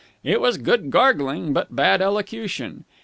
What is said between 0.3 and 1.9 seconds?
was good gargling, but